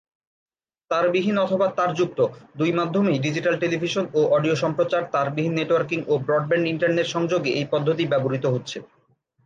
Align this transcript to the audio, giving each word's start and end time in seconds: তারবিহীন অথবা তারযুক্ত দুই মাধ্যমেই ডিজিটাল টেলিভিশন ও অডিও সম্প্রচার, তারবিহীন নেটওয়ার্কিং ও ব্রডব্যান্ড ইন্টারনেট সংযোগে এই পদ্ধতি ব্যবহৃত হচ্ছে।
তারবিহীন 0.91 1.37
অথবা 1.37 1.67
তারযুক্ত 1.77 2.19
দুই 2.57 2.71
মাধ্যমেই 2.71 3.17
ডিজিটাল 3.19 3.55
টেলিভিশন 3.59 4.05
ও 4.13 4.21
অডিও 4.35 4.55
সম্প্রচার, 4.55 5.01
তারবিহীন 5.11 5.53
নেটওয়ার্কিং 5.55 5.99
ও 6.07 6.13
ব্রডব্যান্ড 6.17 6.65
ইন্টারনেট 6.67 7.07
সংযোগে 7.07 7.49
এই 7.51 7.65
পদ্ধতি 7.71 8.03
ব্যবহৃত 8.07 8.45
হচ্ছে। 8.45 8.77